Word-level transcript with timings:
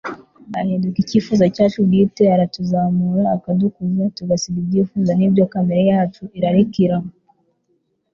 ahinduka 0.59 0.97
icyifuzo 1.03 1.43
cyacu 1.55 1.77
bwite. 1.87 2.23
Aratuzamura 2.35 3.23
akadukuza 3.35 4.03
tugasiga 4.17 4.57
ibyifuzo 4.63 5.11
n'ibyo 5.15 5.43
kamere 5.51 5.83
yacu 5.91 6.23
irarikira, 6.37 6.97